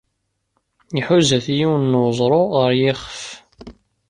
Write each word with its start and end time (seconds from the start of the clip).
Iḥuza-t 0.99 1.47
yiwen 1.57 1.83
n 1.95 1.99
weẓru 2.01 2.43
ɣer 2.57 2.71
yiɣef. 2.79 3.19